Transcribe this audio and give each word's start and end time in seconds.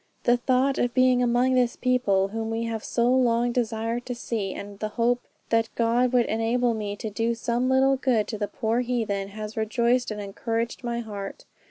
The 0.23 0.37
thought 0.37 0.79
of 0.79 0.95
being 0.95 1.21
among 1.21 1.53
this 1.53 1.75
people 1.75 2.29
whom 2.29 2.49
we 2.49 2.63
have 2.63 2.83
so 2.83 3.07
long 3.07 3.51
desired 3.51 4.03
to 4.07 4.15
see, 4.15 4.51
and 4.51 4.79
the 4.79 4.87
hope 4.87 5.21
that 5.49 5.69
God 5.75 6.11
would 6.11 6.25
enable 6.25 6.73
me 6.73 6.95
to 6.95 7.11
do 7.11 7.35
some 7.35 7.69
little 7.69 7.97
good 7.97 8.27
to 8.29 8.39
the 8.39 8.47
poor 8.47 8.79
heathen, 8.79 9.27
has 9.27 9.55
rejoiced 9.55 10.09
and 10.09 10.19
encouraged 10.19 10.83
my 10.83 11.01
heart. 11.01 11.45